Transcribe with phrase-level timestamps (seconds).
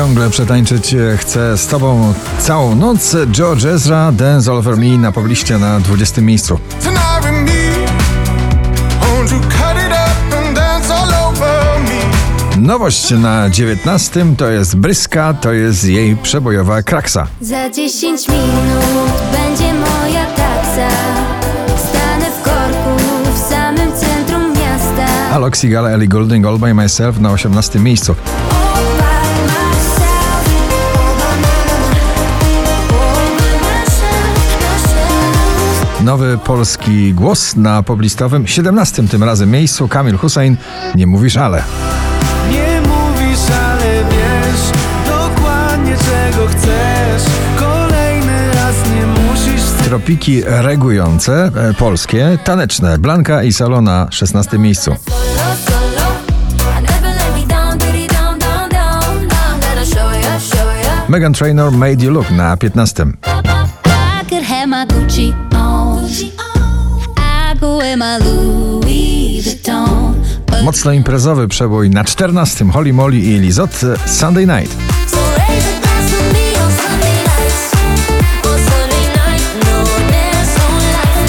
[0.00, 3.16] Ciągle przetańczyć chcę z tobą całą noc.
[3.32, 6.58] George Ezra, Dance All Over Me na pobliście na 20 miejscu.
[12.58, 17.26] Nowość na 19 to jest Bryska, to jest jej przebojowa kraksa.
[17.40, 20.88] Za 10 minut będzie moja taksa.
[21.88, 23.02] Stanę w korku
[23.34, 25.06] w samym centrum miasta.
[25.32, 28.14] Alok Ellie Goulding, All By Myself na 18 miejscu.
[36.10, 39.88] Nowy polski głos na poblistowym 17 tym razem miejscu.
[39.88, 40.56] Kamil Hussein,
[40.94, 41.62] nie mówisz ale.
[42.50, 47.22] Nie mówisz, ale wiesz dokładnie czego chcesz.
[47.58, 49.62] Kolejny raz nie musisz.
[49.84, 52.98] Tropiki regujące, e, polskie, taneczne.
[52.98, 54.96] Blanka i Salo na 16 miejscu.
[55.08, 56.10] Solo, solo.
[61.08, 63.06] Megan Trainor Made You Look na 15.
[70.62, 72.70] Mocno imprezowy przebój na 14.
[72.72, 74.76] Holly Molly i Lizot e, Sunday Night.
[74.82, 75.20] No.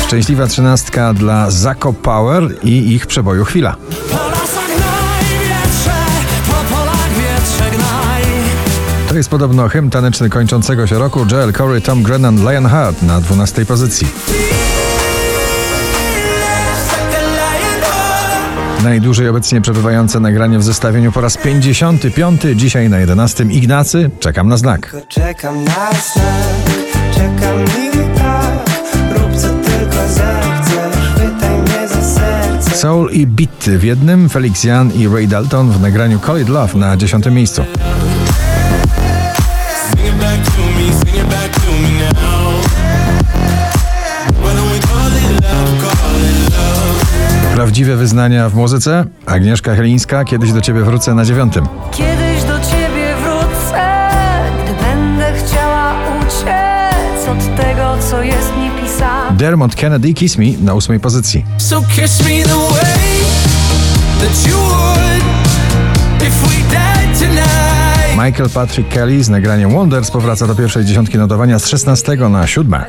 [0.07, 3.75] Szczęśliwa trzynastka dla Zako Power i ich przeboju Chwila.
[9.11, 13.65] To jest podobno hymn taneczny kończącego się roku Joel Corey, Tom Grennan, Lionheart na 12
[13.65, 14.07] pozycji.
[18.83, 22.41] Najdłużej obecnie przebywające nagranie w zestawieniu po raz 55.
[22.55, 23.43] Dzisiaj na 11.
[23.43, 24.95] Ignacy, czekam na znak.
[25.07, 26.75] Czekam na znak,
[27.15, 28.69] czekam i tak
[29.17, 34.91] Rób co tylko zechcesz, chwytaj mnie za serce Soul i Beat w jednym, Felix Jan
[34.91, 37.25] i Ray Dalton w nagraniu Call It Love na 10.
[37.25, 37.63] miejscu.
[47.71, 49.05] Prawdziwe wyznania w muzyce?
[49.25, 51.67] Agnieszka Chylińska, kiedyś do ciebie wrócę na dziewiątym.
[51.91, 54.09] Kiedyś do ciebie wrócę,
[54.63, 59.37] gdy będę chciała uciec od tego, co jest mi pisane.
[59.37, 60.99] Dermot Kennedy Kiss Me na 8.
[60.99, 61.45] pozycji.
[61.57, 63.21] So kiss me the way
[64.19, 65.23] that you would
[66.21, 68.25] if we died tonight.
[68.25, 72.81] Michael Patrick Kelly z nagraniem Wonders powraca do pierwszej dziesiątki notowania z 16 na 7.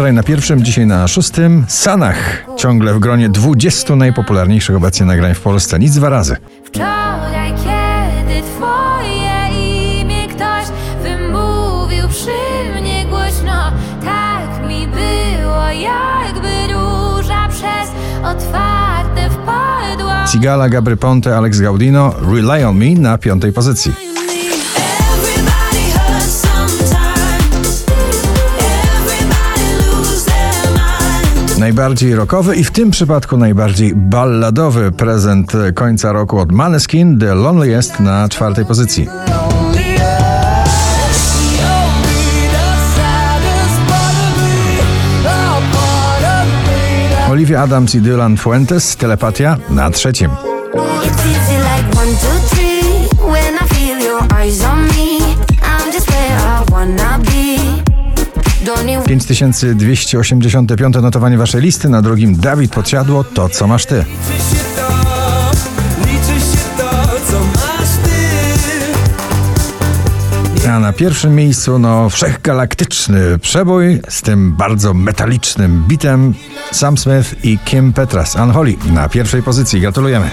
[0.00, 1.64] Wczoraj na pierwszym, dzisiaj na szóstym.
[1.68, 5.78] Sanach, ciągle w gronie 20 najpopularniejszych obecnie nagrań w Polsce.
[5.78, 6.36] Nic dwa razy.
[6.64, 9.48] Wczoraj, kiedy twoje
[10.00, 10.64] imię ktoś
[11.02, 13.72] wymówił przy mnie głośno,
[14.04, 17.90] tak mi było, jakby róża przez
[18.24, 20.24] otwarte wpadła.
[20.24, 24.09] Cigala, Gabry Ponte, Alex Gaudino, Rely on Me na piątej pozycji.
[31.70, 38.00] Najbardziej rockowy i w tym przypadku najbardziej balladowy prezent końca roku od Maneskin, The Loneliest
[38.00, 39.08] na czwartej pozycji.
[47.30, 50.30] Olivia Adams i Dylan Fuentes, Telepatia na trzecim.
[59.06, 63.94] 5285 notowanie waszej listy, na drugim Dawid Podsiadło, To co masz ty.
[63.94, 64.88] Liczy się to,
[66.06, 66.90] liczy się to,
[67.30, 68.10] co masz ty.
[70.70, 76.34] A na pierwszym miejscu, no, wszechgalaktyczny przebój z tym bardzo metalicznym bitem
[76.72, 78.36] Sam Smith i Kim Petras.
[78.36, 79.80] Unholy na pierwszej pozycji.
[79.80, 80.30] Gratulujemy.